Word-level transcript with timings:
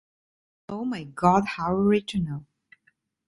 Oh, 0.67 0.83
my 0.83 1.03
God, 1.03 1.45
how 1.45 1.75
original. 1.75 2.47